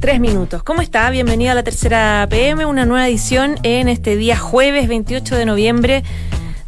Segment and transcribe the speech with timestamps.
[0.00, 0.62] Tres minutos.
[0.62, 1.10] ¿Cómo está?
[1.10, 6.04] Bienvenido a la tercera PM, una nueva edición en este día jueves 28 de noviembre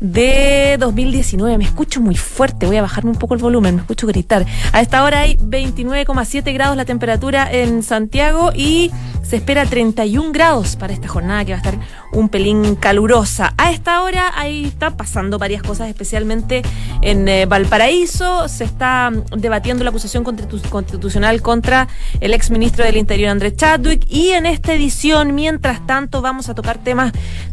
[0.02, 1.56] de 2019.
[1.58, 4.44] Me escucho muy fuerte, voy a bajarme un poco el volumen, me escucho gritar.
[4.72, 8.90] A esta hora hay 29,7 grados la temperatura en Santiago y
[9.22, 11.78] se espera 31 grados para esta jornada que va a estar
[12.12, 13.54] un pelín calurosa.
[13.56, 16.62] A esta hora ahí está pasando varias cosas, especialmente
[17.00, 18.48] en eh, Valparaíso.
[18.48, 21.86] Se está debatiendo la acusación constitucional contra
[22.20, 24.04] el exministro del Interior, Andrés Chadwick.
[24.10, 27.12] Y en esta edición, mientras tanto, vamos a tocar temas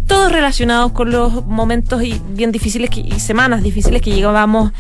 [0.09, 4.71] todos relacionados con los momentos bien difíciles y semanas difíciles que llegábamos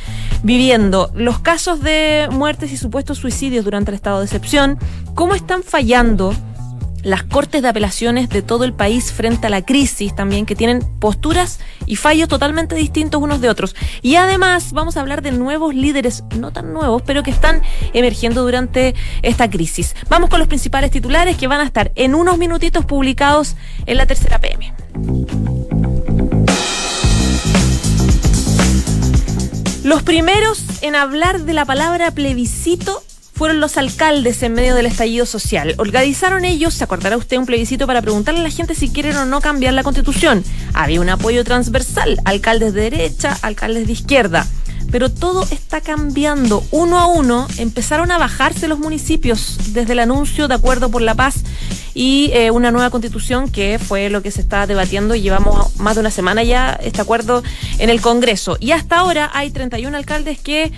[0.41, 1.11] viviendo.
[1.13, 4.79] Los casos de muertes y supuestos suicidios durante el estado de excepción,
[5.13, 6.33] cómo están fallando
[7.03, 10.81] las cortes de apelaciones de todo el país frente a la crisis también, que tienen
[10.99, 13.75] posturas y fallos totalmente distintos unos de otros.
[14.01, 17.61] Y además vamos a hablar de nuevos líderes, no tan nuevos, pero que están
[17.93, 19.95] emergiendo durante esta crisis.
[20.09, 23.55] Vamos con los principales titulares que van a estar en unos minutitos publicados
[23.85, 24.73] en la tercera PM.
[29.83, 33.01] Los primeros en hablar de la palabra plebiscito
[33.39, 35.73] fueron los alcaldes en medio del estallido social.
[35.77, 39.25] Organizaron ellos, se acordará usted, un plebiscito para preguntarle a la gente si quieren o
[39.25, 40.43] no cambiar la constitución.
[40.73, 44.45] Había un apoyo transversal, alcaldes de derecha, alcaldes de izquierda.
[44.91, 46.63] Pero todo está cambiando.
[46.71, 51.15] Uno a uno empezaron a bajarse los municipios desde el anuncio de Acuerdo por la
[51.15, 51.35] Paz
[51.99, 55.99] y eh, una nueva constitución que fue lo que se está debatiendo llevamos más de
[55.99, 57.43] una semana ya este acuerdo
[57.77, 58.55] en el Congreso.
[58.57, 60.71] Y hasta ahora hay 31 alcaldes que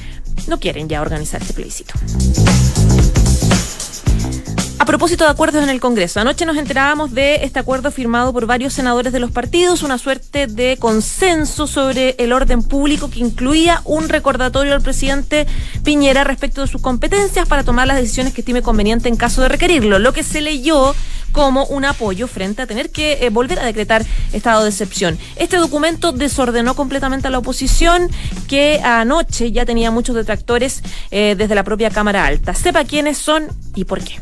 [0.48, 1.94] no quieren ya organizar este plebiscito.
[4.92, 8.74] Propósito de acuerdos en el Congreso, anoche nos enterábamos de este acuerdo firmado por varios
[8.74, 14.10] senadores de los partidos, una suerte de consenso sobre el orden público que incluía un
[14.10, 15.48] recordatorio al presidente
[15.86, 19.48] Piñera respecto de sus competencias para tomar las decisiones que estime conveniente en caso de
[19.48, 20.94] requerirlo, lo que se leyó
[21.32, 25.18] como un apoyo frente a tener que eh, volver a decretar estado de excepción.
[25.38, 28.10] Este documento desordenó completamente a la oposición
[28.50, 32.54] que anoche ya tenía muchos detractores eh, desde la propia Cámara Alta.
[32.54, 34.20] Sepa quiénes son y por qué.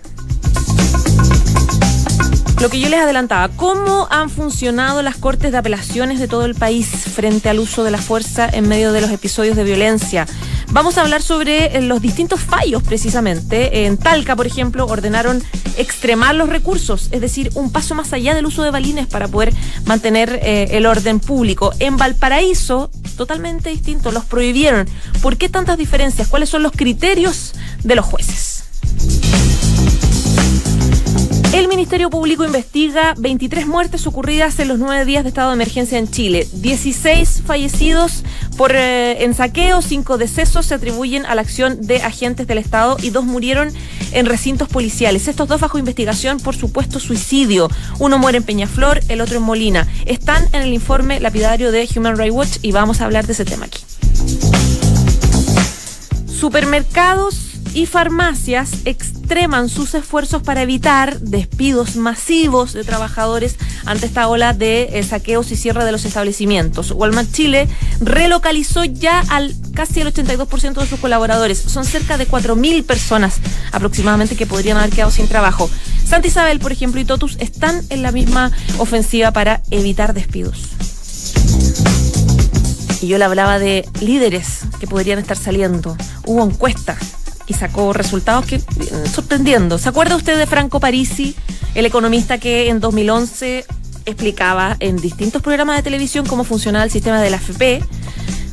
[2.62, 6.56] Lo que yo les adelantaba, ¿cómo han funcionado las cortes de apelaciones de todo el
[6.56, 10.28] país frente al uso de la fuerza en medio de los episodios de violencia?
[10.72, 13.86] Vamos a hablar sobre eh, los distintos fallos precisamente.
[13.86, 15.42] En Talca, por ejemplo, ordenaron
[15.78, 19.54] extremar los recursos, es decir, un paso más allá del uso de balines para poder
[19.86, 21.72] mantener eh, el orden público.
[21.80, 24.86] En Valparaíso, totalmente distinto, los prohibieron.
[25.22, 26.28] ¿Por qué tantas diferencias?
[26.28, 27.54] ¿Cuáles son los criterios
[27.84, 28.59] de los jueces?
[31.60, 35.98] El Ministerio Público investiga 23 muertes ocurridas en los nueve días de estado de emergencia
[35.98, 36.48] en Chile.
[36.54, 38.24] 16 fallecidos
[38.56, 42.96] por eh, en saqueo, cinco decesos se atribuyen a la acción de agentes del Estado
[43.04, 43.74] y dos murieron
[44.14, 45.28] en recintos policiales.
[45.28, 47.70] Estos dos bajo investigación por supuesto suicidio.
[48.00, 49.86] Uno muere en Peñaflor, el otro en Molina.
[50.06, 53.44] Están en el informe lapidario de Human Rights Watch y vamos a hablar de ese
[53.44, 53.84] tema aquí.
[56.26, 64.54] Supermercados y farmacias extreman sus esfuerzos para evitar despidos masivos de trabajadores ante esta ola
[64.54, 66.92] de eh, saqueos y cierre de los establecimientos.
[66.92, 67.68] Walmart Chile
[68.00, 71.60] relocalizó ya al casi el 82% de sus colaboradores.
[71.60, 73.40] Son cerca de 4.000 personas
[73.72, 75.70] aproximadamente que podrían haber quedado sin trabajo.
[76.06, 80.70] Santa Isabel, por ejemplo, y Totus están en la misma ofensiva para evitar despidos.
[83.02, 85.96] Y yo le hablaba de líderes que podrían estar saliendo.
[86.26, 87.19] Hubo encuestas
[87.50, 88.62] y sacó resultados que eh,
[89.12, 89.78] sorprendiendo.
[89.80, 91.36] ¿Se acuerda usted de Franco Parisi,
[91.74, 93.66] el economista que en 2011
[94.06, 97.84] explicaba en distintos programas de televisión cómo funcionaba el sistema de la AFP?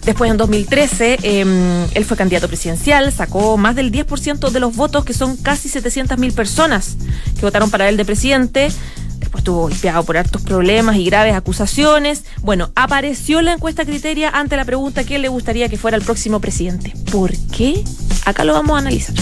[0.06, 5.04] Después, en 2013, em, él fue candidato presidencial, sacó más del 10% de los votos,
[5.04, 6.96] que son casi 700.000 personas
[7.34, 8.68] que votaron para él de presidente.
[9.36, 12.24] Estuvo golpeado por hartos problemas y graves acusaciones.
[12.42, 16.40] Bueno, apareció la encuesta criteria ante la pregunta quién le gustaría que fuera el próximo
[16.40, 16.92] presidente.
[17.10, 17.84] ¿Por qué?
[18.24, 19.14] Acá lo vamos a analizar.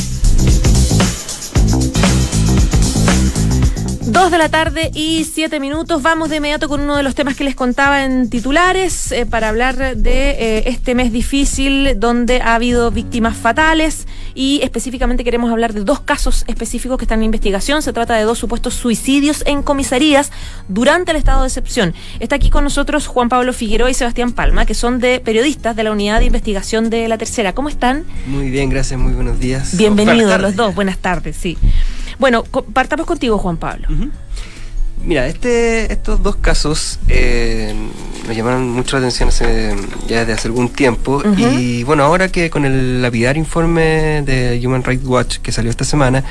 [4.07, 6.03] Dos de la tarde y siete minutos.
[6.03, 9.49] Vamos de inmediato con uno de los temas que les contaba en titulares eh, para
[9.49, 15.73] hablar de eh, este mes difícil donde ha habido víctimas fatales y específicamente queremos hablar
[15.73, 17.83] de dos casos específicos que están en investigación.
[17.83, 20.33] Se trata de dos supuestos suicidios en comisarías
[20.69, 21.95] durante el estado de excepción.
[22.21, 25.85] Está aquí con nosotros Juan Pablo Figueroa y Sebastián Palma, que son de periodistas de
[25.85, 27.53] la unidad de investigación de la tercera.
[27.53, 28.05] ¿Cómo están?
[28.27, 29.77] Muy bien, gracias, muy buenos días.
[29.77, 31.57] Bienvenidos los dos, buenas tardes, sí.
[32.19, 33.89] Bueno, partamos contigo, Juan Pablo.
[35.05, 37.75] Mira, este, estos dos casos eh,
[38.27, 39.31] me llamaron mucho la atención
[40.07, 41.23] ya desde hace algún tiempo.
[41.37, 45.85] Y bueno, ahora que con el lapidario informe de Human Rights Watch que salió esta
[45.85, 46.25] semana,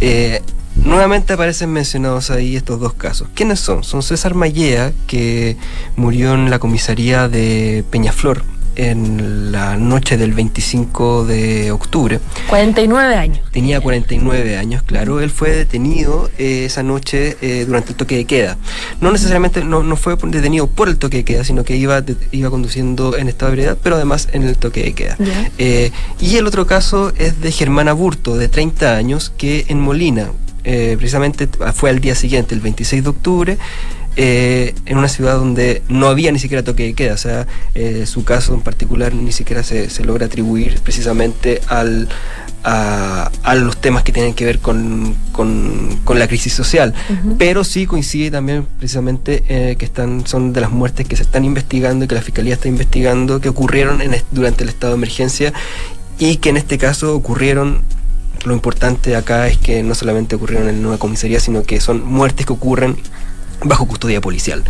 [0.00, 0.42] eh,
[0.74, 3.28] nuevamente aparecen mencionados ahí estos dos casos.
[3.34, 3.84] ¿Quiénes son?
[3.84, 5.56] Son César Mallea, que
[5.94, 8.42] murió en la comisaría de Peñaflor
[8.76, 12.20] en la noche del 25 de octubre.
[12.48, 13.40] 49 años.
[13.50, 15.20] Tenía 49 años, claro.
[15.20, 18.56] Él fue detenido eh, esa noche eh, durante el toque de queda.
[19.00, 22.02] No necesariamente, no, no, fue detenido por el toque de queda, sino que iba,
[22.32, 25.16] iba conduciendo en estado de ebriedad, pero además en el toque de queda.
[25.58, 25.90] Eh,
[26.20, 30.30] y el otro caso es de Germana Burto, de 30 años, que en Molina,
[30.62, 33.58] precisamente fue al día siguiente, el 26 de octubre,
[34.16, 37.14] eh, en una ciudad donde no había ni siquiera toque de queda.
[37.14, 42.08] O sea, eh, su caso en particular ni siquiera se, logra atribuir precisamente al,
[42.64, 45.16] a, los temas que tienen que ver con,
[46.14, 46.92] la crisis social.
[47.38, 51.44] Pero sí coincide también precisamente eh, que están, son de las muertes que se están
[51.44, 55.52] investigando y que la Fiscalía está investigando, que ocurrieron en, durante el estado de emergencia
[56.18, 57.82] y que en este caso ocurrieron
[58.44, 62.04] lo importante acá es que no solamente ocurrieron en la nueva comisaría, sino que son
[62.04, 62.96] muertes que ocurren
[63.64, 64.64] bajo custodia policial,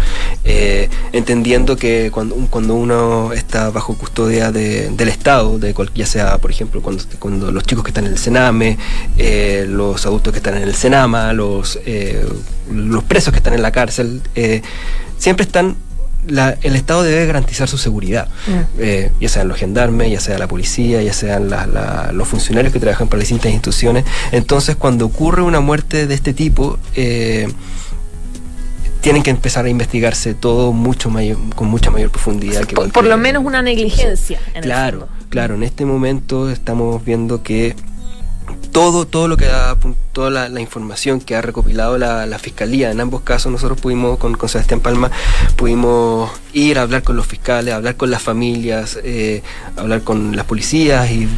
[0.45, 6.51] eh, entendiendo que cuando, cuando uno está bajo custodia del Estado, de ya sea, por
[6.51, 8.79] ejemplo, cuando, cuando los chicos que están en el Sename,
[9.17, 12.27] eh, los adultos que están en el Senama, los, eh,
[12.71, 14.23] los presos que están en la cárcel,
[15.19, 15.77] siempre están
[16.29, 19.23] el Estado debe garantizar su seguridad, mm.
[19.23, 21.51] ya sean los gendarmes, ya sea la policía, ya sean
[22.13, 24.05] los funcionarios que trabajan para las distintas instituciones.
[24.31, 26.79] Entonces, cuando ocurre una muerte de este tipo,
[29.01, 32.65] tienen que empezar a investigarse todo mucho mayor, con mucha mayor profundidad.
[32.65, 34.41] que por, lo menos una negligencia.
[34.61, 35.55] claro, claro.
[35.55, 37.75] En este momento estamos viendo que
[38.73, 39.77] todo, todo lo que da,
[40.13, 44.49] toda la, información que ha recopilado la, fiscalía, en ambos casos nosotros pudimos, con, con,
[44.49, 45.11] Sebastián Palma,
[45.57, 49.43] pudimos ir a hablar con los fiscales, hablar con las familias, eh,
[49.77, 51.29] hablar con las policías y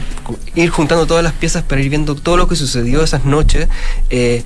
[0.54, 3.68] ir juntando todas las piezas para ir viendo todo lo que sucedió esas noches.
[4.10, 4.42] Eh,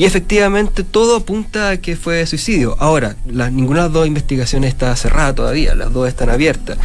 [0.00, 2.74] y efectivamente todo apunta a que fue suicidio.
[2.78, 6.78] Ahora, ninguna de las dos investigaciones está cerrada todavía, las dos están abiertas.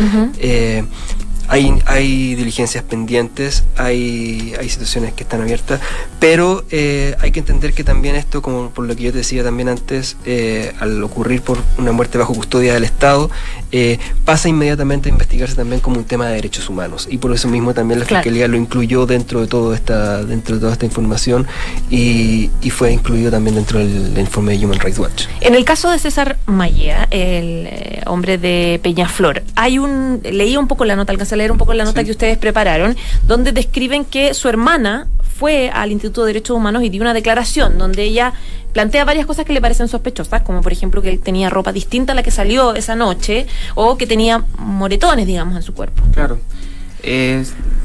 [1.47, 5.79] Hay, hay diligencias pendientes, hay, hay situaciones que están abiertas,
[6.19, 9.43] pero eh, hay que entender que también esto, como por lo que yo te decía
[9.43, 13.29] también antes, eh, al ocurrir por una muerte bajo custodia del Estado,
[13.71, 17.07] eh, pasa inmediatamente a investigarse también como un tema de derechos humanos.
[17.09, 20.61] Y por eso mismo también la Fiscalía lo incluyó dentro de, todo esta, dentro de
[20.61, 21.47] toda esta información
[21.89, 25.25] y, y fue incluido también dentro del informe de Human Rights Watch.
[25.41, 27.69] En el caso de César Maya, el
[28.05, 31.83] hombre de Peñaflor, hay un, leía un poco la nota, alcanzé leer un poco la
[31.83, 32.95] nota que ustedes prepararon,
[33.27, 37.77] donde describen que su hermana fue al Instituto de Derechos Humanos y dio una declaración
[37.77, 38.33] donde ella
[38.73, 42.13] plantea varias cosas que le parecen sospechosas, como por ejemplo que él tenía ropa distinta
[42.13, 46.03] a la que salió esa noche o que tenía moretones, digamos, en su cuerpo.
[46.13, 46.39] Claro.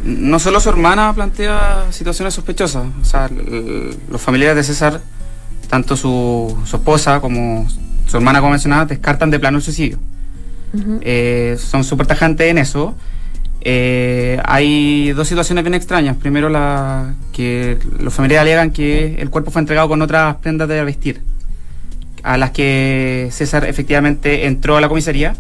[0.04, 3.28] no solo su hermana plantea situaciones sospechosas, o sea,
[4.08, 5.00] los familiares de César,
[5.68, 7.68] tanto su, esposa como
[8.06, 9.98] su hermana, como mencionaba, descartan de plano el suicidio.
[11.00, 12.94] Eh, son súper tajantes en eso.
[13.62, 16.16] Eh, hay dos situaciones bien extrañas.
[16.16, 20.82] Primero, la que los familiares alegan que el cuerpo fue entregado con otras prendas de
[20.84, 21.22] vestir,
[22.22, 25.34] a las que César efectivamente entró a la comisaría.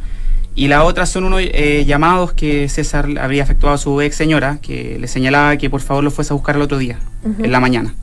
[0.54, 4.58] Y la otra son unos eh, llamados que César habría efectuado a su ex señora,
[4.60, 7.60] que le señalaba que por favor lo fuese a buscar el otro día, en la
[7.60, 7.94] mañana.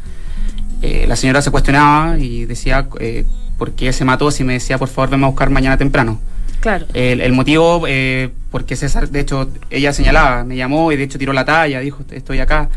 [0.81, 2.87] Eh, la señora se cuestionaba y decía
[3.57, 6.19] por qué se mató si me decía por favor venme a buscar mañana temprano.
[6.93, 11.33] El, motivo, eh, porque César, de hecho, ella señalaba, me llamó y de hecho tiró
[11.33, 12.69] la talla, dijo, estoy acá.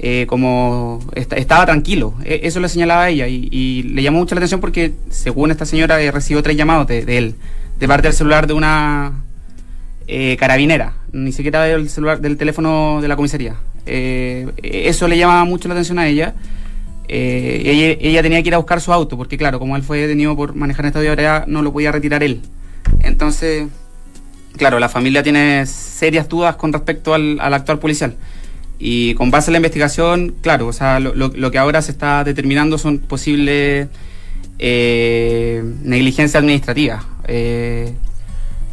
[0.00, 4.38] Eh, como estaba tranquilo, e, eso le señalaba a ella y, le llamó mucho la
[4.38, 7.34] atención porque según esta señora eh, recibió tres llamados de, él,
[7.80, 9.24] de parte del celular de una
[10.38, 13.56] carabinera, ni siquiera del celular del teléfono de la comisaría.
[13.86, 16.34] eso le llamaba mucho la atención a ella.
[17.08, 18.22] ella.
[18.22, 20.84] tenía que ir a buscar su auto porque claro, como él fue detenido por manejar
[20.84, 22.40] en estado de no lo podía retirar él.
[23.00, 23.68] Entonces,
[24.56, 28.16] claro, la familia tiene serias dudas con respecto al, actual policial.
[28.78, 32.78] Y con base en la investigación, claro, o sea, lo, que ahora se está determinando
[32.78, 33.88] son posibles
[34.58, 37.04] eh, negligencias administrativas.
[37.26, 37.94] Eh,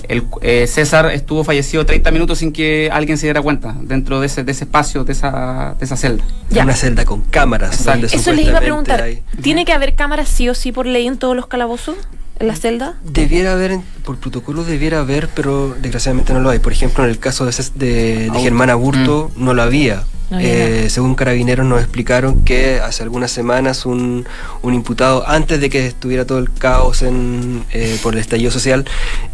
[0.07, 4.27] el, eh, César estuvo fallecido 30 minutos sin que alguien se diera cuenta dentro de
[4.27, 6.24] ese, de ese espacio, de esa, de esa celda.
[6.50, 6.63] Ya.
[6.63, 7.72] Una celda con cámaras.
[7.72, 8.01] Exacto.
[8.01, 9.01] donde Eso les iba a preguntar.
[9.01, 11.95] hay- ¿Tiene que haber cámaras sí o sí por ley en todos los calabozos?
[12.39, 12.96] ¿En la celda?
[13.04, 16.60] Debiera haber, en- por protocolo debiera haber, pero desgraciadamente no lo hay.
[16.60, 20.04] Por ejemplo, en el caso de, de, de Germán Aburto, no lo había.
[20.29, 24.25] No Eh, según carabineros nos explicaron que hace algunas semanas un,
[24.63, 28.86] un imputado, antes de que estuviera todo el caos en, eh, por el estallido social,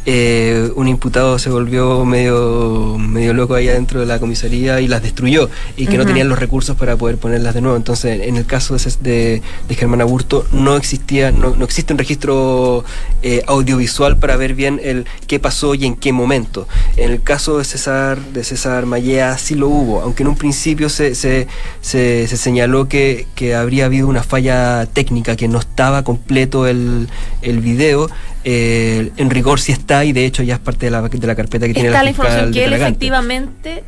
[0.06, 5.02] eh, un imputado se volvió medio, medio loco ahí adentro de la comisaría y las
[5.02, 7.78] destruyó y que no tenían los recursos para poder ponerlas de nuevo.
[7.78, 12.00] Entonces, en el caso de, de, de Germán Aburto no existía, no, no existe un
[12.00, 12.84] registro
[13.22, 16.68] eh, audiovisual para ver bien el qué pasó y en qué momento.
[16.98, 20.81] En el caso de César, de César Mallea sí lo hubo, aunque en un principio
[20.90, 21.48] se, se,
[21.82, 27.08] se- se señaló que, que habría habido una falla técnica, que no estaba completo el,
[27.42, 28.10] el video.
[28.44, 31.36] eh, en rigor sí está y de hecho ya es parte de la, de la
[31.36, 33.84] carpeta que tiene Está la información que él efectivamente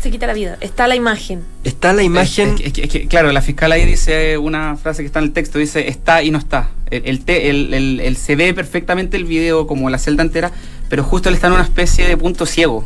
[0.00, 0.56] se quita la vida.
[0.60, 1.40] Está la imagen.
[1.64, 2.50] Está la imagen...
[2.50, 5.18] Es que- es que- es que, claro, la fiscal ahí dice una frase que está
[5.18, 6.70] en el texto, dice está y no está.
[6.90, 10.52] El, el, te- el- el- el- se ve perfectamente el video como la celda entera,
[10.88, 12.84] pero justo él está en una especie de punto ciego.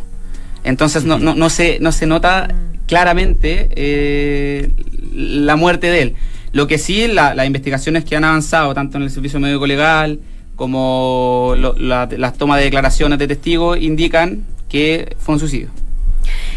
[0.66, 2.48] Entonces no, no, no, se, no se nota
[2.86, 4.68] claramente eh,
[5.14, 6.14] la muerte de él.
[6.52, 10.20] Lo que sí, la- las investigaciones que han avanzado, tanto en el servicio médico legal
[10.56, 15.68] como lo- la- las tomas de declaraciones de testigos, indican que fue un suicidio.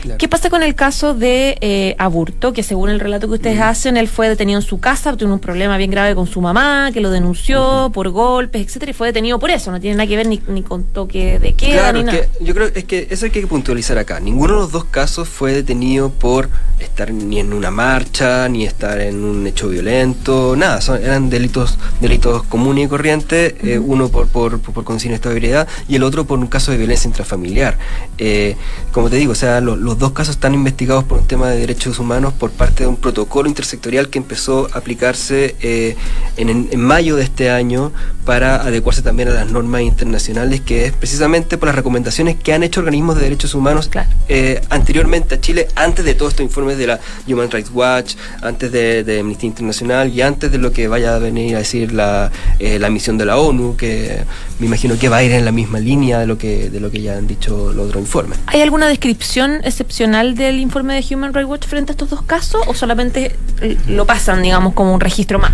[0.02, 0.18] Claro.
[0.18, 3.98] ¿Qué pasa con el caso de eh, Aburto, que según el relato que ustedes hacen,
[3.98, 7.02] él fue detenido en su casa, tuvo un problema bien grave con su mamá, que
[7.02, 9.72] lo denunció por golpes, etcétera, y fue detenido por eso?
[9.72, 12.18] No tiene nada que ver ni, ni con toque de queda Claro, ni nada.
[12.22, 14.20] que yo creo es que eso hay que puntualizar acá.
[14.20, 19.02] Ninguno de los dos casos fue detenido por estar ni en una marcha, ni estar
[19.02, 20.82] en un hecho violento, nada.
[20.82, 25.16] Son, eran delitos delitos comunes y corrientes, eh, uno por, por, por, por consigna de
[25.16, 27.78] estabilidad y el otro por un caso de violencia intrafamiliar.
[28.18, 28.56] Eh,
[28.92, 31.58] como te digo, o sea, lo- los dos casos están investigados por un tema de
[31.58, 35.96] derechos humanos por parte de un protocolo intersectorial que empezó a aplicarse eh,
[36.38, 37.92] en, en- mayo de este año
[38.24, 42.62] para adecuarse también a las normas internacionales, que es precisamente por las recomendaciones que han
[42.62, 44.08] hecho organismos de derechos humanos Claro.
[44.28, 48.72] eh, anteriormente a Chile, antes de todos estos informes de la Human Rights Watch, antes
[48.72, 52.32] de, de Amnistía Internacional y antes de lo que vaya a venir a decir la,
[52.60, 54.20] eh, la misión de la ONU, que
[54.60, 56.92] me imagino que va a ir en la misma línea de lo que, de lo
[56.92, 58.38] que ya han dicho los otros informes.
[58.48, 62.62] ¿Hay alguna descripción excepcional del informe de Human Rights Watch frente a estos dos casos
[62.68, 65.54] o solamente eh, lo pasan, digamos, como un registro más?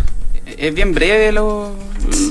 [0.58, 1.76] Es bien breve lo,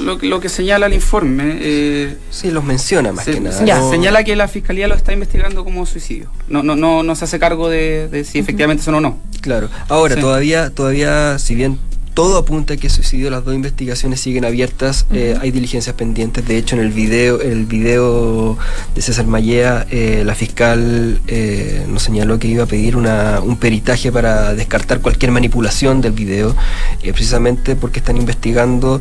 [0.02, 1.58] lo, lo que señala el informe.
[1.60, 3.64] eh, Sí, los menciona más se, que nada.
[3.64, 3.80] Ya.
[3.90, 6.30] señala que la fiscalía lo está investigando como suicidio.
[6.48, 9.18] No, no, no, no se hace cargo de, de si efectivamente son o no.
[9.40, 9.68] Claro.
[9.88, 10.20] Ahora, Sí.
[10.20, 11.78] todavía, todavía, si bien
[12.14, 16.46] todo apunta a que suicidio, las dos investigaciones siguen abiertas, eh, hay diligencias pendientes.
[16.46, 18.56] De hecho, en el video, el video
[18.94, 23.56] de César Mallea, eh, la fiscal eh, nos señaló que iba a pedir una, un
[23.56, 26.54] peritaje para descartar cualquier manipulación del video,
[27.02, 29.00] precisamente porque están investigando.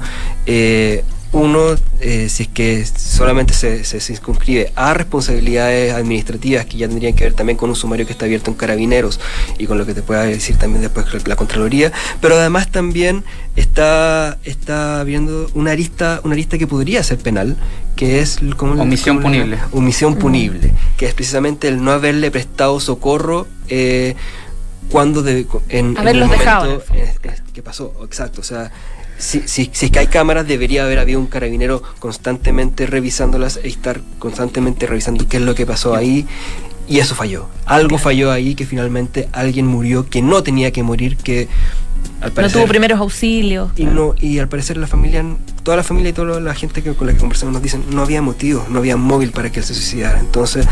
[1.34, 7.14] Uno, eh, si es que solamente se, se circunscribe a responsabilidades administrativas que ya tendrían
[7.16, 9.20] que ver también con un sumario que está abierto en carabineros
[9.58, 13.24] y con lo que te pueda decir también después la Contraloría, pero además también
[13.56, 17.58] está, está viendo una arista, una arista que podría ser penal,
[17.96, 19.58] que es el- ¿cómo le- Omisión punible.
[19.72, 24.16] Omisión punible, que es precisamente el no haberle prestado socorro eh,
[24.90, 27.94] cuando de, en, el dejado, en el momento, eh, eh, ¿Qué pasó?
[28.04, 28.72] Exacto, o sea,
[29.24, 33.68] si, si, si es que hay cámaras, debería haber habido un carabinero constantemente revisándolas e
[33.68, 36.26] estar constantemente revisando qué es lo que pasó ahí.
[36.88, 37.48] Y eso falló.
[37.66, 41.48] Algo falló ahí que finalmente alguien murió que no tenía que morir, que
[42.20, 43.72] al No tuvo primeros auxilios.
[43.78, 45.24] y, no, y al parecer la familia,
[45.64, 48.02] toda la familia y toda la gente que, con la que conversamos nos dicen no
[48.02, 50.20] había motivo, no había móvil para que él se suicidara.
[50.20, 50.68] Entonces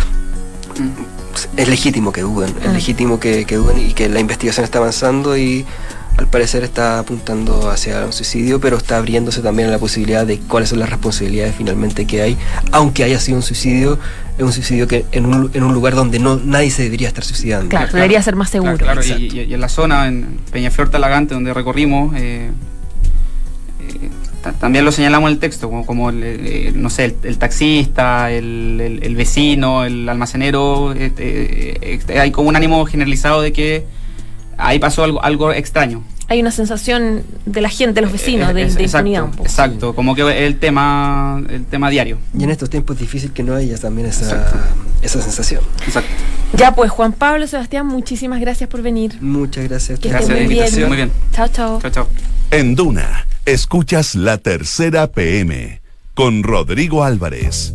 [1.56, 2.74] es legítimo que duden, es Mm.
[2.74, 5.66] legítimo que, que duden y que la investigación está avanzando y
[6.18, 10.40] al parecer está apuntando hacia un suicidio, pero está abriéndose también a la posibilidad de
[10.40, 12.38] cuáles son las responsabilidades finalmente que hay,
[12.72, 13.98] aunque haya sido un suicidio,
[14.38, 17.24] es un suicidio que en un, en un lugar donde no nadie se debería estar
[17.24, 17.70] suicidando.
[17.70, 17.98] Claro, Claro.
[17.98, 18.78] debería ser más seguro.
[18.78, 19.36] Claro, claro, y, exacto.
[19.36, 22.50] y- y en la zona, en Peñaflor Talagante, donde recorrimos, eh,
[23.82, 24.10] eh,
[24.44, 27.38] ta- también lo señalamos en el texto, como, como el, eh, no sé, el, el
[27.38, 33.42] taxista, el, el- el vecino, el almacenero, eh, eh, eh, hay como un ánimo generalizado
[33.42, 33.86] de que
[34.58, 36.04] ahí pasó algo, algo extraño.
[36.28, 39.24] Hay una sensación de la gente, de los vecinos, Eh, de, es- de exacto, impunidad
[39.26, 39.44] un poco.
[39.44, 42.20] Exacto, como que el tema, el tema diario.
[42.38, 44.58] Y en estos tiempos es difícil que no haya también esa, Exacto.
[45.02, 45.62] esa sensación.
[45.86, 46.10] Exacto.
[46.54, 49.18] Ya pues, Juan Pablo, Sebastián, muchísimas gracias por venir.
[49.22, 50.00] Muchas gracias.
[50.00, 50.52] Que Gracias muy la bien.
[50.60, 50.88] invitación.
[50.88, 51.12] Muy bien.
[51.34, 51.80] Chao, chao.
[51.82, 52.08] Chao, chao.
[52.52, 55.82] En Duna, escuchas la tercera PM
[56.14, 57.74] con Rodrigo Álvarez.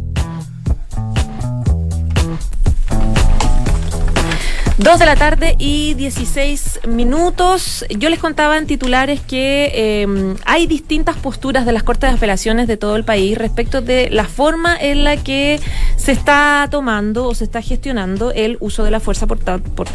[4.78, 7.87] Dos de la tarde y 16 minutos.
[7.88, 12.68] Yo les contaba en titulares que eh, hay distintas posturas de las Cortes de Apelaciones
[12.68, 15.59] de todo el país respecto de la forma en la que
[15.97, 19.38] se está tomando o se está gestionando el uso de la fuerza por,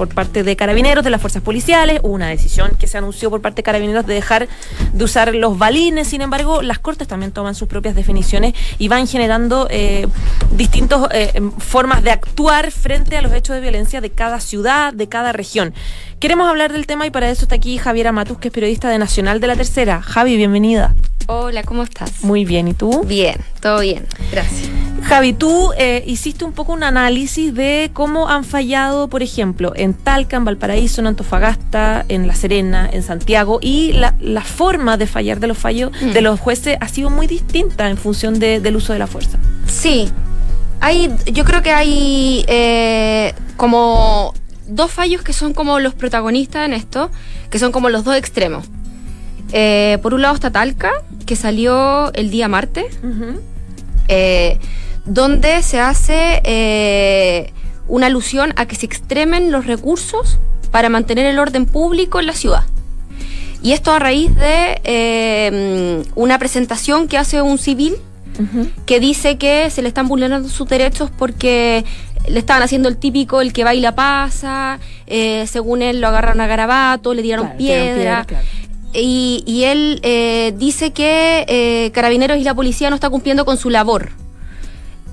[0.08, 2.00] parte de carabineros, de las fuerzas policiales.
[2.02, 4.48] Hubo una decisión que se anunció por parte de carabineros de dejar
[4.94, 6.08] de usar los balines.
[6.08, 10.08] Sin embargo, las Cortes también toman sus propias definiciones y van generando eh,
[10.58, 15.08] distintas eh, formas de actuar frente a los hechos de violencia de cada ciudad de
[15.10, 15.74] cada región.
[16.20, 18.98] Queremos hablar del tema y para eso está aquí Javiera Matus, que es periodista de
[18.98, 20.02] Nacional de la Tercera.
[20.02, 20.96] Javi, bienvenida.
[21.28, 22.24] Hola, ¿cómo estás?
[22.24, 23.04] Muy bien, ¿y tú?
[23.04, 24.70] Bien, todo bien, gracias.
[25.04, 29.94] Javi, tú eh, hiciste un poco un análisis de cómo han fallado, por ejemplo, en
[29.94, 35.40] Talca, en Valparaíso, en Antofagasta, en La Serena, en Santiago, y la, forma de fallar
[35.40, 36.12] de los fallos mm.
[36.12, 39.38] de los jueces ha sido muy distinta en función del uso de la fuerza.
[39.66, 40.10] Sí,
[40.82, 44.34] hay, yo creo que hay eh, como
[44.72, 47.10] dos fallos que son como los protagonistas en esto,
[47.50, 48.66] que son como los dos extremos.
[49.54, 50.92] Eh, por un lado está Talca,
[51.26, 52.86] que salió el día martes,
[54.08, 54.58] eh,
[55.06, 57.54] donde se hace eh,
[57.88, 60.40] una alusión a que se extremen los recursos
[60.72, 62.64] para mantener el orden público en la ciudad.
[63.62, 67.96] Y esto a raíz de una presentación que hace un civil
[68.86, 71.86] que dice que se le están vulnerando sus derechos porque
[72.28, 76.48] le estaban haciendo el típico, el que baila pasa, eh, según él lo agarraron a
[76.48, 78.26] garabato, le dieron piedra.
[78.94, 83.70] y, él eh, dice que eh, Carabineros y la policía no está cumpliendo con su
[83.70, 84.10] labor.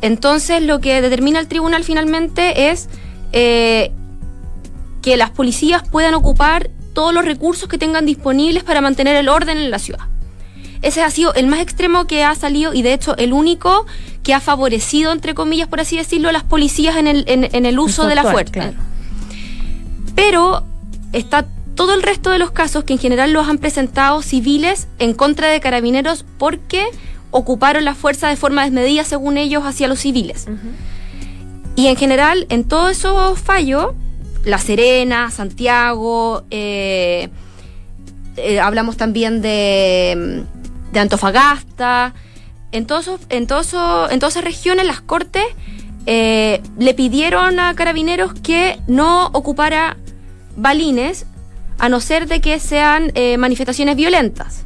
[0.01, 2.89] Entonces lo que determina el tribunal finalmente es
[3.33, 9.59] que las policías puedan ocupar todos los recursos que tengan disponibles para mantener el orden
[9.59, 10.07] en la ciudad.
[10.83, 13.87] Ese ha sido el más extremo que ha salido y de hecho el único
[14.23, 17.79] que ha favorecido, entre comillas, por así decirlo, a las policías en el, en, el
[17.79, 18.73] uso de la fuerza.
[20.15, 20.65] Pero
[21.13, 25.15] está todo el resto de los casos que en general los han presentado civiles en
[25.15, 26.87] contra de carabineros porque
[27.31, 30.47] ocuparon la fuerza de forma desmedida, según ellos, hacia los civiles.
[31.77, 33.93] Y en general, en todos esos fallos,
[34.45, 37.29] La Serena, Santiago, eh,
[38.37, 40.45] eh, hablamos también de
[40.93, 42.15] de Antofagasta,
[42.73, 43.75] en, todos en, todos
[44.11, 45.45] en todas esas regiones las cortes
[46.07, 49.97] eh, le pidieron a carabineros que no ocupara
[50.57, 51.27] balines
[51.79, 54.65] a no ser de que sean eh, manifestaciones violentas.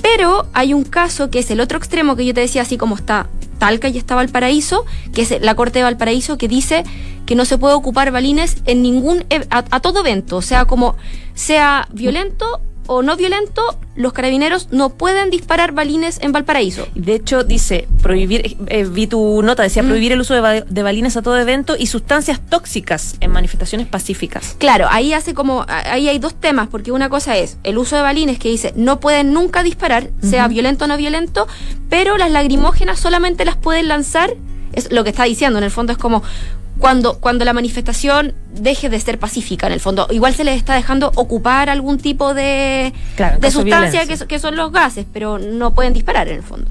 [0.00, 2.96] Pero hay un caso que es el otro extremo que yo te decía, así como
[2.96, 6.82] está Talca y está Valparaíso, que es la Corte de Valparaíso, que dice
[7.26, 10.96] que no se puede ocupar balines en ningún a todo evento, o sea, como
[11.34, 16.88] sea violento o no violento, los carabineros no pueden disparar balines en Valparaíso.
[16.94, 19.86] De hecho, dice prohibir, eh, vi tu nota, decía mm.
[19.86, 24.56] prohibir el uso de, balines a todo evento y sustancias tóxicas en manifestaciones pacíficas.
[24.58, 28.02] Claro, ahí hace como, ahí hay dos temas, porque una cosa es el uso de
[28.02, 31.46] balines que dice no pueden nunca disparar, sea violento o no violento,
[31.88, 34.34] pero las lagrimógenas solamente las pueden lanzar
[34.72, 36.22] es lo que está diciendo, en el fondo es como
[36.80, 40.08] cuando, cuando la manifestación deje de ser pacífica, en el fondo.
[40.10, 42.92] Igual se les está dejando ocupar algún tipo de,
[43.38, 46.70] de sustancia que, que son los gases, pero no pueden disparar en el fondo.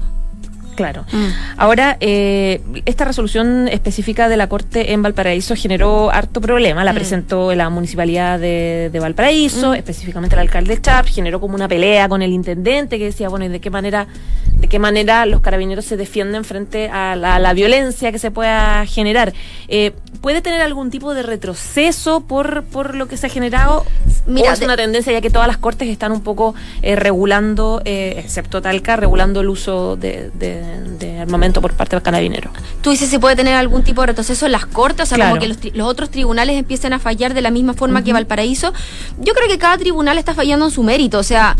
[0.80, 1.04] Claro.
[1.12, 1.26] Mm.
[1.58, 6.84] Ahora, eh, esta resolución específica de la Corte en Valparaíso generó harto problema.
[6.84, 6.94] La mm.
[6.94, 9.74] presentó la Municipalidad de, Valparaíso, mm.
[9.74, 13.48] específicamente el alcalde Chap, generó como una pelea con el intendente que decía, bueno, ¿y
[13.48, 14.06] de qué manera,
[14.54, 19.34] de qué manera los carabineros se defienden frente a la, violencia que se pueda generar?
[19.68, 23.84] Eh, ¿Puede tener algún tipo de retroceso por, por lo que se ha generado?
[24.26, 28.62] Mira, es una tendencia ya que todas las cortes están un poco eh, regulando, excepto
[28.62, 32.50] Talca, regulando el uso de de, armamento por parte del carabinero.
[32.82, 35.40] Tú dices si puede tener algún tipo de retroceso en las cortes, o sea, como
[35.40, 38.72] que los, otros tribunales empiecen a fallar de la misma forma que Valparaíso.
[39.18, 41.56] Yo creo que cada tribunal está fallando en su mérito, o sea,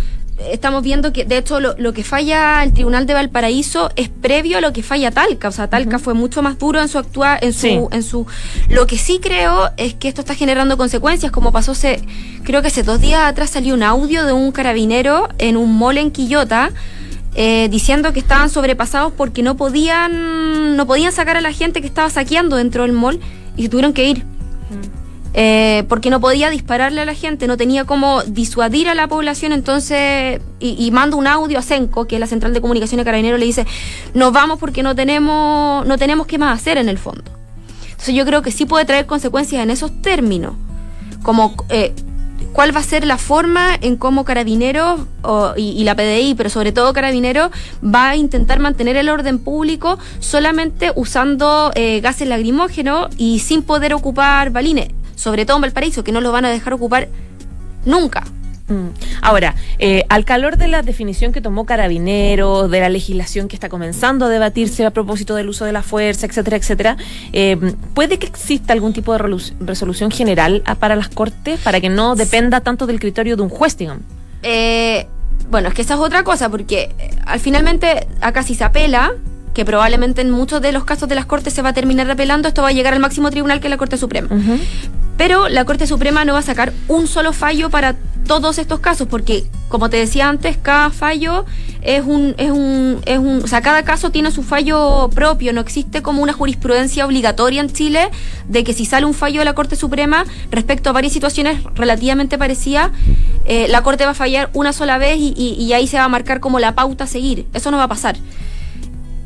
[0.48, 4.60] estamos viendo que de hecho lo, que falla el tribunal de Valparaíso es previo a
[4.60, 7.52] lo que falla Talca, o sea, Talca fue mucho más duro en su actuar, en
[7.52, 8.26] su, en su
[8.68, 12.02] lo que sí creo es que esto está generando consecuencias, como pasó hace,
[12.44, 15.98] creo que hace dos días atrás salió un audio de un carabinero en un mall
[15.98, 16.70] en Quillota
[17.34, 21.86] eh, diciendo que estaban sobrepasados porque no podían, no podían sacar a la gente que
[21.86, 23.20] estaba saqueando dentro del mall
[23.56, 24.24] y se tuvieron que ir.
[24.24, 24.99] Mm.
[25.32, 29.52] Eh, porque no podía dispararle a la gente, no tenía cómo disuadir a la población,
[29.52, 33.38] entonces, y, manda un audio a Senco, que es la central de comunicación de Carabineros,
[33.38, 33.66] le dice,
[34.12, 37.30] nos vamos porque no tenemos, no tenemos qué más hacer en el fondo.
[37.90, 40.54] Entonces yo creo que sí puede traer consecuencias en esos términos,
[41.22, 41.94] como eh,
[42.52, 45.02] cuál va a ser la forma en cómo Carabineros
[45.56, 47.52] y, la PDI, pero sobre todo Carabineros,
[47.84, 53.94] va a intentar mantener el orden público solamente usando eh, gases lacrimógenos y sin poder
[53.94, 54.88] ocupar balines
[55.20, 57.08] sobre todo en Valparaíso, que no lo van a dejar ocupar
[57.84, 58.24] nunca.
[58.68, 58.88] Mm.
[59.20, 63.68] Ahora, eh, al calor de la definición que tomó Carabineros, de la legislación que está
[63.68, 66.96] comenzando a debatirse a propósito del uso de la fuerza, etcétera, etcétera,
[67.32, 67.56] eh,
[67.94, 69.18] ¿puede que exista algún tipo de
[69.60, 73.50] resolución general ah, para las Cortes para que no dependa tanto del criterio de un
[73.50, 74.04] juez, digamos?
[74.42, 75.06] Eh,
[75.50, 76.90] bueno, es que esa es otra cosa, porque
[77.26, 79.12] al finalmente acá si se apela,
[79.54, 82.48] que probablemente en muchos de los casos de las Cortes se va a terminar apelando,
[82.48, 84.28] esto va a llegar al máximo tribunal que es la Corte Suprema.
[85.16, 87.94] Pero la Corte Suprema no va a sacar un solo fallo para
[88.26, 91.44] todos estos casos, porque como te decía antes, cada fallo
[91.82, 95.60] es un, es un, es un, o sea, cada caso tiene su fallo propio, no
[95.60, 98.10] existe como una jurisprudencia obligatoria en Chile
[98.48, 102.38] de que si sale un fallo de la Corte Suprema respecto a varias situaciones relativamente
[102.38, 102.90] parecidas,
[103.46, 106.40] eh, la Corte va a fallar una sola vez y, ahí se va a marcar
[106.40, 107.46] como la pauta a seguir.
[107.52, 108.16] Eso no va a pasar.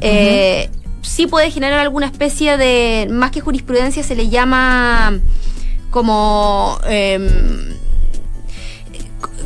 [0.00, 0.68] Eh,
[1.04, 5.18] sí puede generar alguna especie de, más que jurisprudencia, se le llama
[5.90, 6.78] como...
[6.88, 7.74] Em,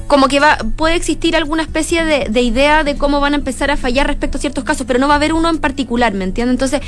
[0.06, 3.76] como que va, puede existir alguna especie de, idea de cómo van a empezar a
[3.76, 6.54] fallar respecto a ciertos casos, pero no va a haber uno en particular, ¿me entiendes?
[6.54, 6.80] Entonces,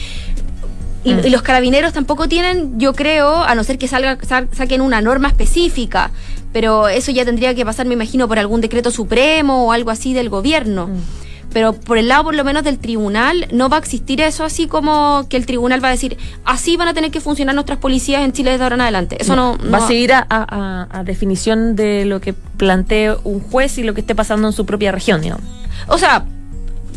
[1.05, 1.31] y, mm.
[1.31, 4.17] los carabineros tampoco tienen, yo creo, a no ser que salga,
[4.53, 6.13] saquen una norma específica,
[6.55, 10.15] pero eso ya tendría que pasar, me imagino, por algún decreto supremo o algo así
[10.15, 10.87] del gobierno.
[10.87, 14.45] Mm pero por el lado por lo menos del tribunal no va a existir eso
[14.45, 17.79] así como que el tribunal va a decir así van a tener que funcionar nuestras
[17.79, 19.17] policías en Chile desde ahora en adelante.
[19.21, 23.95] Eso no, va a seguir a, definición de lo que plantee un juez y lo
[23.95, 25.45] que esté pasando en su propia región, digamos.
[25.89, 26.25] O sea,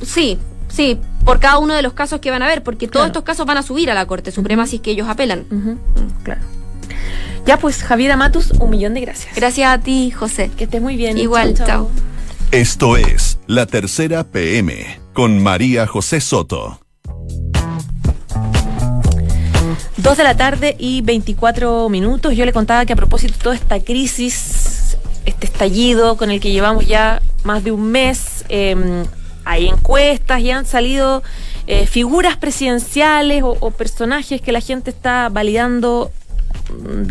[0.04, 0.38] sí,
[0.68, 3.46] sí, por cada uno de los casos que van a ver, porque todos estos casos
[3.46, 5.46] van a subir a la Corte Suprema si es que ellos apelan.
[6.24, 6.42] Claro.
[7.46, 9.36] Ya pues, Javiera Matus, un millón de gracias.
[9.36, 10.50] Gracias a ti, José.
[10.58, 11.18] Que estés muy bien.
[11.18, 11.90] Igual, chao.
[12.54, 16.80] Esto es La Tercera PM con María José Soto.
[19.98, 22.36] Dos de la tarde y 24 minutos.
[22.36, 26.52] Yo le contaba que a propósito de toda esta crisis, este estallido con el que
[26.52, 29.04] llevamos ya más de un mes, em,
[29.46, 31.24] hay encuestas y han salido
[31.66, 36.12] eh, figuras presidenciales o, personajes que la gente está validando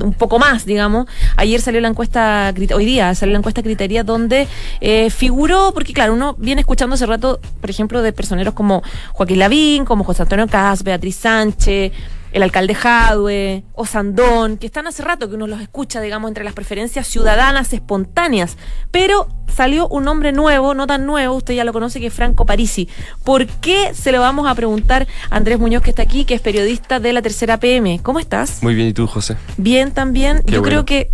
[0.03, 1.07] un poco más, digamos.
[1.37, 4.49] Ayer salió la encuesta, hoy día salió la encuesta Criteria donde
[4.81, 9.39] eh, figuró, porque claro, uno viene escuchando hace rato, por ejemplo, de personeros como Joaquín
[9.39, 11.93] Lavín, como José Antonio Cas, Beatriz Sánchez,
[12.33, 16.45] el alcalde Jadwe, o Sandón, que están hace rato que uno los escucha, digamos, entre
[16.45, 18.57] las preferencias ciudadanas espontáneas.
[18.91, 22.47] Pero salió un nombre nuevo, no tan nuevo, usted ya lo conoce, que es Franco
[22.47, 22.89] Parisi.
[23.25, 26.41] ¿Por qué se lo vamos a preguntar a Andrés Muñoz, que está aquí, que es
[26.41, 28.01] periodista de la tercera PM?
[28.03, 28.63] ¿Cómo estás?
[28.63, 29.37] Muy bien, ¿y tú, José?
[29.57, 30.43] Bien, también.
[30.47, 31.11] Yo creo que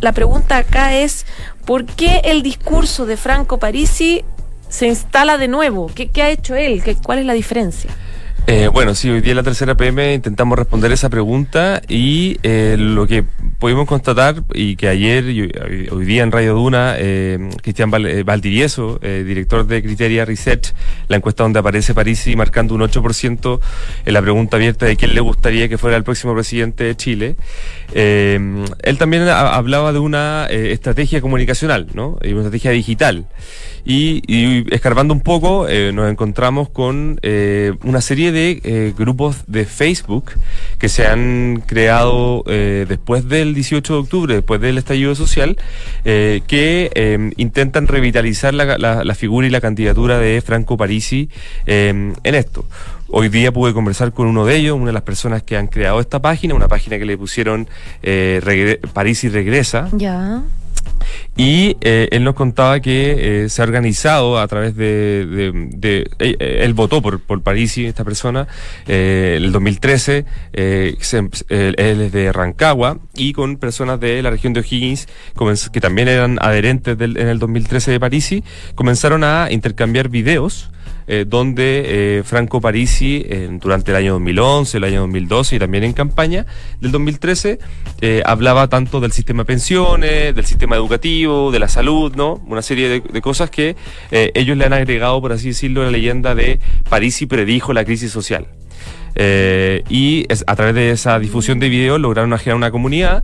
[0.00, 1.26] la pregunta acá es,
[1.66, 4.24] ¿por qué el discurso de Franco Parisi
[4.68, 5.90] se instala de nuevo?
[5.94, 6.82] ¿Qué, qué ha hecho él?
[6.82, 7.90] ¿Qué, ¿Cuál es la diferencia?
[8.46, 12.76] Eh, bueno, sí, hoy día en la tercera PM intentamos responder esa pregunta y eh,
[12.78, 13.24] lo que
[13.62, 15.42] pudimos constatar y que ayer y
[15.88, 20.74] hoy día en Radio Duna, eh, Cristian eh, Valdivieso, eh, director de Criteria Research,
[21.06, 23.60] la encuesta donde aparece Parisi marcando un 8%
[24.04, 27.36] en la pregunta abierta de quién le gustaría que fuera el próximo presidente de Chile,
[27.94, 32.18] él también hablaba de una estrategia comunicacional, ¿no?
[32.20, 33.26] Y una estrategia digital.
[33.84, 37.20] Y, escarbando un poco, nos encontramos con
[37.84, 40.32] una serie de grupos de Facebook
[40.78, 45.56] que se han creado después del 18 de octubre, después del estallido social,
[46.04, 51.28] eh, que eh, intentan revitalizar la, figura y la candidatura de Franco Parisi
[51.66, 52.64] eh, en esto.
[53.08, 56.00] Hoy día pude conversar con uno de ellos, una de las personas que han creado
[56.00, 57.68] esta página, una página que le pusieron
[58.94, 59.88] Parisi Regresa.
[59.92, 60.42] Ya.
[61.36, 65.52] Y eh, él nos contaba que eh, se ha organizado a través de...
[65.72, 68.48] de, eh, él votó por, por Parisi, esta persona,
[68.86, 70.26] en el 2013.
[70.52, 70.96] él
[71.78, 75.08] es de Rancagua y con personas de la región de O'Higgins,
[75.72, 80.70] que también eran adherentes del, en el 2013 de Parisi, comenzaron a intercambiar videos
[81.14, 83.26] eh, donde eh, Franco Parisi,
[83.60, 86.46] durante el año 2011, el año 2012 y también en campaña
[86.80, 87.58] del 2013,
[88.00, 92.40] eh, hablaba tanto del sistema de pensiones, del sistema educativo, de la salud, ¿no?
[92.46, 93.76] Una serie de, cosas que
[94.10, 98.46] ellos le han agregado, por así decirlo, la leyenda de Parisi predijo la crisis social.
[99.14, 103.22] y a través de esa difusión de videos lograron generar una comunidad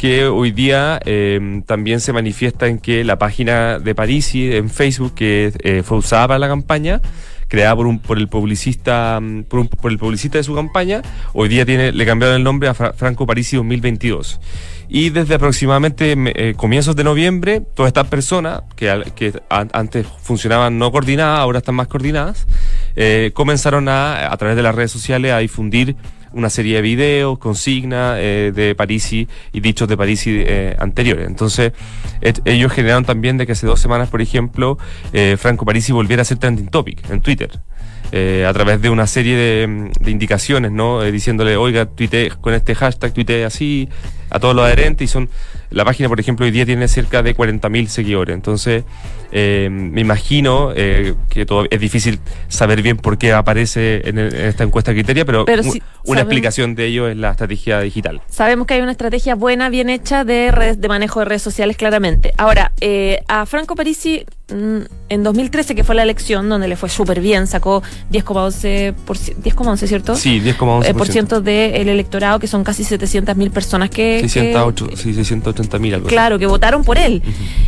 [0.00, 5.12] que hoy día em, también se manifiesta en que la página de Parisi en Facebook,
[5.12, 7.02] que eh, fue usada para la campaña,
[7.48, 11.02] creada por, un, por el publicista mm, por, el publicista de su campaña,
[11.34, 14.40] hoy día tiene le cambiaron el nombre a Franco Parisi 2022.
[14.88, 20.90] Y desde aproximadamente eh, comienzos de noviembre, todas estas personas que, que antes funcionaban no
[20.90, 22.46] coordinadas, ahora están más coordinadas,
[22.96, 25.94] eh, comenzaron a, a través de las redes sociales, a difundir
[26.32, 31.26] una serie de videos, consignas eh, de Parisi y dichos de Parisi eh, anteriores.
[31.26, 31.72] Entonces,
[32.44, 34.78] ellos generaron también de que hace dos semanas, por ejemplo,
[35.12, 37.50] eh, Franco Parisi volviera a ser trending topic en Twitter.
[38.12, 41.02] eh, a través de una serie de, mm, indicaciones, ¿no?
[41.02, 43.88] Eh, diciéndole, oiga, tuite con este hashtag, tuite así,
[44.30, 45.28] a todos los adherentes, y son,
[45.70, 48.84] la página, por ejemplo, hoy día tiene cerca de 40.000 seguidores, entonces,
[49.32, 54.34] eh, me imagino eh, que todo, es difícil saber bien por qué aparece en, el-
[54.34, 58.20] en esta encuesta criteria, pero, Pero una sabemos- explicación de ello es la estrategia digital.
[58.28, 61.76] Sabemos que hay una estrategia buena, bien hecha de redes, de manejo de redes sociales,
[61.76, 62.32] claramente.
[62.36, 67.20] Ahora, eh, a Franco Parisi, en 2013, que fue la elección, donde le fue súper
[67.20, 67.82] bien, sacó
[68.12, 70.16] 10,11%, por ci- 10,11, ¿cierto?
[70.16, 70.84] Sí, 10,11%.
[70.86, 74.20] Eh, por ciento del electorado, que son casi 700 mil personas que...
[74.20, 76.14] 608 que- sí, 680 mil algo así.
[76.14, 77.22] Claro, que votaron por él.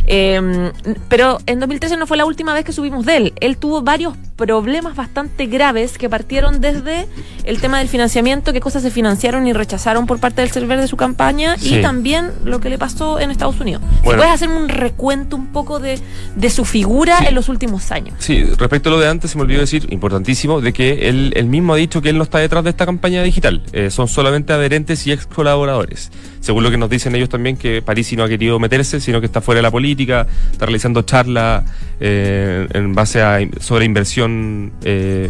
[0.07, 0.71] Eh,
[1.09, 3.33] pero en 2013 no fue la última vez que subimos de él.
[3.39, 7.07] Él tuvo varios problemas bastante graves que partieron desde
[7.43, 10.87] el tema del financiamiento, qué cosas se financiaron y rechazaron por parte del server de
[10.87, 11.75] su campaña Sí.
[11.75, 13.81] y también lo que le pasó en Estados Unidos.
[14.03, 14.17] Bueno.
[14.19, 15.99] ¿Puedes hacer un recuento un poco de,
[16.35, 17.25] de su figura Sí.
[17.27, 18.15] en los últimos años?
[18.19, 21.45] Sí, respecto a lo de antes, se me olvidó decir, importantísimo, de que él, él
[21.45, 23.61] mismo ha dicho que él no está detrás de esta campaña digital.
[23.71, 26.11] Eh, son solamente adherentes y ex colaboradores.
[26.41, 29.27] Según lo que nos dicen ellos también, que Parisi no ha querido meterse, sino que
[29.27, 31.63] está fuera de la política, está realizando charlas
[31.99, 35.29] eh, en base a sobre inversión eh,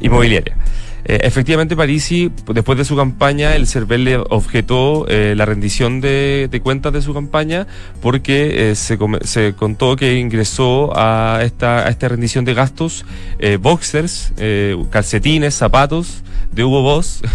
[0.00, 0.56] inmobiliaria.
[1.08, 6.48] Eh, efectivamente, Parisi, después de su campaña, el CERVEL le objetó eh, la rendición de,
[6.50, 7.68] de cuentas de su campaña
[8.02, 13.06] porque eh, se, se contó que ingresó a esta, a esta rendición de gastos
[13.38, 14.32] eh, boxers,
[14.90, 17.22] calcetines, zapatos de Hugo Boss.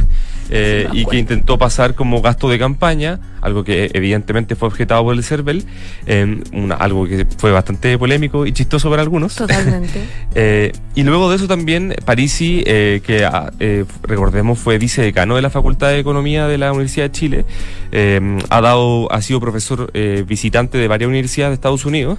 [0.52, 5.16] eh, y que intentó pasar como gasto de campaña, algo que evidentemente fue objetado por
[5.16, 5.66] el CERVEL,
[6.06, 9.36] eh, una- algo que fue bastante polémico y chistoso para algunos.
[9.36, 10.02] Totalmente.
[10.34, 15.42] Eh, y luego de eso también Parisi, eh, que ah, eh, recordemos fue vicedecano de
[15.42, 17.46] la Facultad de Economía de la Universidad de Chile,
[17.92, 22.18] eh, ha dado, ha sido profesor eh, visitante de varias universidades de Estados Unidos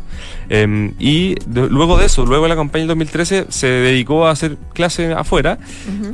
[0.50, 4.30] eh, y de- luego de eso, luego de la campaña del 2013 se dedicó a
[4.32, 5.58] hacer clases afuera,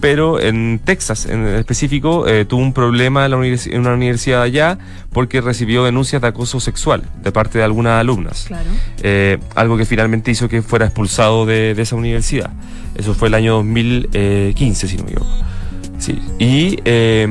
[0.01, 4.42] pero en Texas en específico eh, tuvo un problema en, la universi- en una universidad
[4.42, 4.79] allá
[5.12, 8.68] porque recibió denuncias de acoso sexual de parte de algunas alumnas Claro.
[9.03, 12.51] eh, algo que finalmente hizo que fuera expulsado de, de esa universidad.
[12.94, 15.31] Eso fue el año 2015, si no me equivoco.
[15.99, 16.18] Sí.
[16.38, 17.27] Y eh,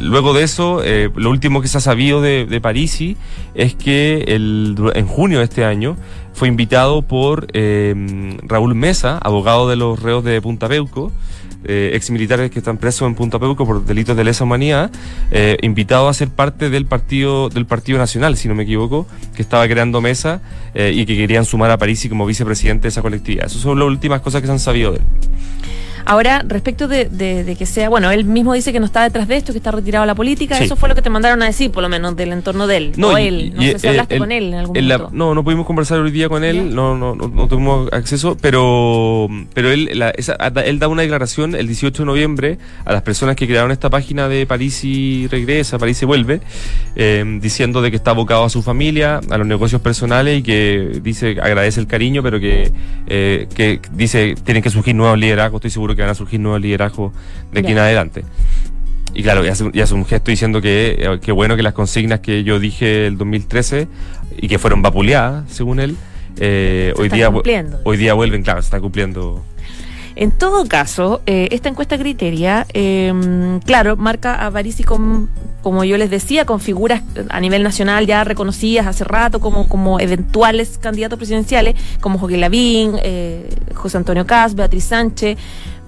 [0.00, 3.16] luego de eso, eh, lo último que se ha sabido de, de Parisi
[3.54, 5.96] es que el, en junio de este año
[6.32, 11.12] fue invitado por eh, Raúl Mesa, abogado de los reos de Punta Peuco,
[11.64, 14.90] eh, ex militares que están presos en Punta Peuco por delitos de lesa humanidad,
[15.30, 19.42] eh, invitado a ser parte del partido del Partido Nacional, si no me equivoco, que
[19.42, 20.40] estaba creando mesa
[20.74, 23.46] eh, y que querían sumar a Parisi como vicepresidente de esa colectividad.
[23.46, 25.04] Esas son las últimas cosas que se han sabido de él.
[26.06, 29.26] Ahora, respecto de, de- de que sea, bueno, él mismo dice que no está detrás
[29.28, 30.64] de esto, que está retirado de la política, Sí.
[30.64, 32.92] eso fue lo que te mandaron a decir, por lo menos del entorno de él.
[33.02, 35.16] o y- él, no y, sé si hablaste con él en algún en la- momento.
[35.16, 39.28] no, no pudimos conversar hoy día con él, no, no, no, no tuvimos acceso, pero,
[39.54, 43.36] pero él, la- esa- él da una declaración el 18 de noviembre a las personas
[43.36, 46.40] que crearon esta página de Parisi regresa, Parisi vuelve,
[46.96, 51.00] eh, diciendo de que está abocado a su familia, a los negocios personales y que
[51.02, 52.72] dice agradece el cariño, pero que,
[53.06, 56.60] eh, que dice tienen que surgir nuevos liderazgos, estoy seguro que van a surgir nuevos
[56.60, 57.12] liderazgos
[57.52, 58.24] de aquí en adelante.
[59.14, 61.72] Y claro, y hace, y hace un gesto diciendo que, eh, que bueno que las
[61.72, 63.86] consignas que yo dije el 2013
[64.36, 65.96] y que fueron vapuleadas, según él,
[66.38, 67.30] eh, Se hoy, día,
[67.84, 69.44] hoy día vuelven, claro, se está cumpliendo.
[70.16, 73.12] En todo caso, eh, esta encuesta criteria, eh,
[73.64, 75.28] claro, marca a Parisi con,
[75.60, 79.98] como yo les decía, con figuras a nivel nacional ya reconocidas hace rato como, como
[79.98, 85.36] eventuales candidatos presidenciales, como Joaquín Lavín, eh, José Antonio Cas, Beatriz Sánchez.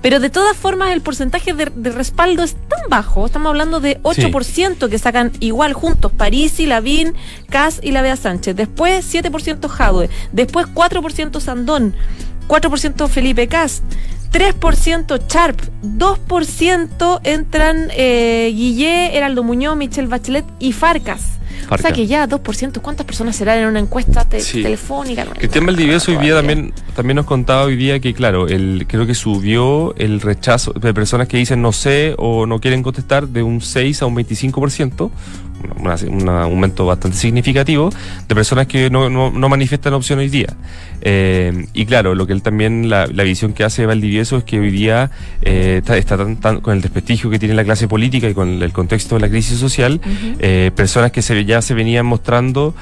[0.02, 3.26] Pero de todas formas, el porcentaje de, de respaldo es tan bajo.
[3.26, 7.14] Estamos hablando de 8% que sacan igual juntos Parisi, Lavín,
[7.48, 8.54] Cas y la Bea Sánchez.
[8.54, 10.09] Después 7% Jadwe.
[10.32, 11.94] Después 4% Sandón.
[12.48, 13.82] 4% Felipe Cast,
[14.32, 21.38] 3% Charp, 2% entran eh, Guillé, Heraldo Muñoz, Michelle Bachelet y Farcas.
[21.70, 24.62] O sea que ya 2%, ¿cuántas personas serán en una encuesta te- Sí.
[24.62, 25.24] telefónica?
[25.24, 29.06] No, Cristian Valdivieso hoy día también, también nos contaba hoy día que, claro, el, creo
[29.06, 33.42] que subió el rechazo de personas que dicen no sé o no quieren contestar de
[33.42, 35.10] un 6 a un 25%,
[35.79, 37.90] una- una- un aumento bastante significativo
[38.29, 40.48] de personas que no, no, no manifiestan opción hoy día.
[41.02, 44.44] Eh, y claro, lo que él también, la, la visión que hace de Valdivieso es
[44.44, 45.11] que hoy día
[45.42, 48.62] eh, está, está tan, tan- con el desprestigio que tiene la clase política y con
[48.62, 50.00] el contexto de la crisis social,
[50.38, 52.74] eh, personas que se, ya se venían mostrando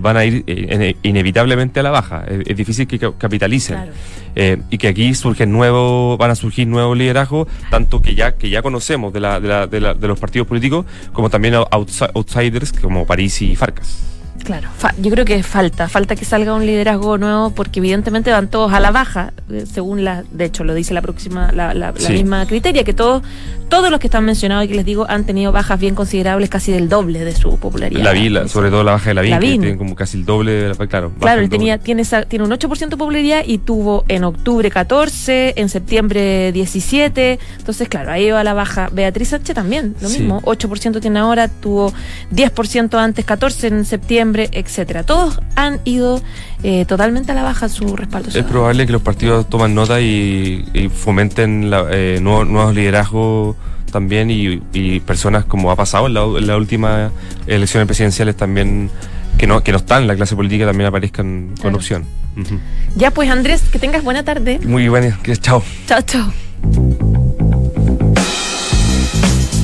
[0.00, 2.24] van a ir ine- inevitablemente a la baja.
[2.28, 3.76] Es, es difícil que ca- capitalicen.
[3.76, 3.92] Claro.
[4.36, 8.48] Eh, y que aquí surgen nuevos, van a surgir nuevos liderazgos, tanto que ya, que
[8.50, 12.10] ya conocemos de, la, de, la- de la- de los partidos políticos, como también outsi-
[12.14, 14.06] outsiders como París y Farcas.
[14.44, 18.48] Claro, fa- yo creo que falta, falta que salga un liderazgo nuevo porque evidentemente van
[18.48, 21.92] todos a la baja, eh, según la, de hecho lo dice la próxima, la, la-
[21.92, 22.12] la Sí.
[22.14, 23.22] misma criteria, que todos,
[23.68, 26.72] todos los que están mencionados y que les digo han tenido bajas bien considerables, casi
[26.72, 28.02] del doble de su popularidad.
[28.02, 29.60] La vi, la- sobre todo la baja de la Lavín.
[29.60, 31.08] que tiene como casi el doble de la claro.
[31.10, 34.24] baja Claro, el él tenía, tiene, esa- tiene un 8% de popularidad y tuvo en
[34.24, 37.38] octubre 14, en septiembre 17.
[37.58, 38.88] Entonces, claro, ahí va la baja.
[38.92, 40.18] Beatriz Sánchez también, lo Sí.
[40.20, 40.40] mismo.
[40.44, 41.92] 8% tiene ahora, tuvo
[42.30, 45.02] 10% antes, 14 en septiembre, etcétera.
[45.04, 46.20] Todos han ido
[46.62, 48.28] eh, totalmente a la baja su respaldo.
[48.28, 48.52] Es ciudadano.
[48.52, 53.56] probable que los partidos tomen nota y, y fomenten la- eh, nuevos, nuevos liderazgos
[53.90, 57.10] también y, y personas como ha pasado en la, las últimas
[57.46, 58.88] elecciones presidenciales también
[59.36, 61.76] que no, que no están en la clase política también aparezcan con Claro.
[61.76, 62.04] opción.
[62.36, 62.58] Ujú.
[62.96, 64.60] Ya pues, Andrés, que tengas buena tarde.
[64.64, 65.62] Muy bueno, que chao.
[65.86, 67.19] Chao, chao.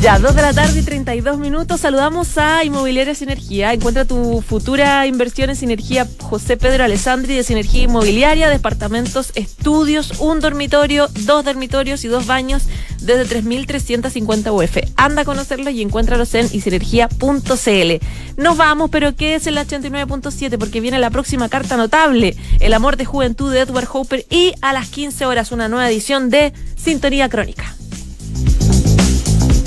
[0.07, 1.81] Ya, 2 de la tarde y 32 minutos.
[1.81, 3.73] Saludamos a Inmobiliaria Sinergia.
[3.73, 8.49] Encuentra tu futura inversión en Sinergia José Pedro Alessandri de Sinergia Inmobiliaria.
[8.49, 12.69] Departamentos, estudios, un dormitorio, dos dormitorios y dos baños
[13.01, 14.93] desde 3.350 UF.
[14.95, 18.07] Anda a conocerlos y encuéntralos en isinergia.cl.
[18.37, 22.37] Nos vamos, pero quédese en la 89.7 porque viene la próxima carta notable.
[22.61, 26.31] El amor de juventud de Edward Hopper y a las 15 horas una nueva edición
[26.31, 27.75] de Sintonía Crónica.